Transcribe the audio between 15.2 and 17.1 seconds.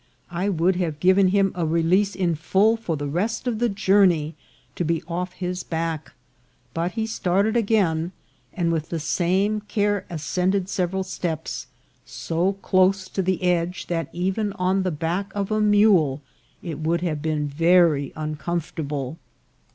of a mule it would